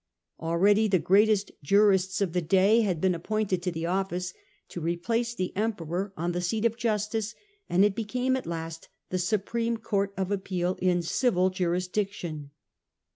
[0.39, 4.33] Already the great est jurists of the day had been appointed to the office,
[4.69, 7.35] to replace the Emperor on the seat of justice,
[7.69, 12.49] and it became at last the supreme court of appeal in civil juris diction.